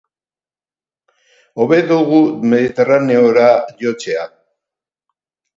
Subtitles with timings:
[1.65, 2.21] Hobe dugu
[2.55, 3.47] Mediterraneora
[3.85, 4.29] jotzea.